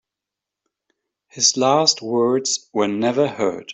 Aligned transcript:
His 1.27 1.57
last 1.57 2.01
words 2.01 2.67
were 2.73 2.87
never 2.87 3.27
heard. 3.27 3.69